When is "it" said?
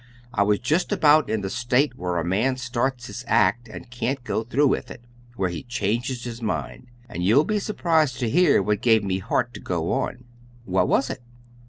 4.89-5.03, 11.11-11.21